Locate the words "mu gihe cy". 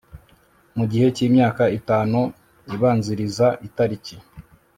0.77-1.21